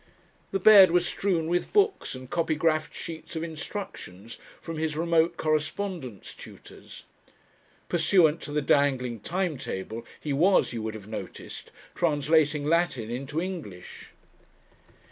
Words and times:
The 0.49 0.57
bed 0.59 0.89
was 0.89 1.05
strewn 1.05 1.45
with 1.45 1.73
books 1.73 2.15
and 2.15 2.27
copygraphed 2.27 2.91
sheets 2.91 3.35
of 3.35 3.43
instructions 3.43 4.39
from 4.59 4.79
his 4.79 4.97
remote 4.97 5.37
correspondence 5.37 6.33
tutors. 6.33 7.03
Pursuant 7.87 8.41
to 8.41 8.51
the 8.51 8.63
dangling 8.63 9.19
time 9.19 9.59
table 9.59 10.03
he 10.19 10.33
was, 10.33 10.73
you 10.73 10.81
would 10.81 10.95
have 10.95 11.07
noticed, 11.07 11.69
translating 11.93 12.65
Latin 12.65 13.11
into 13.11 13.39
English. 13.39 14.07